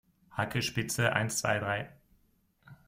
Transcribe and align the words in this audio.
Hacke, 0.31 0.63
Spitze, 0.63 1.13
eins, 1.13 1.37
zwei, 1.37 1.59
drei! 1.59 1.93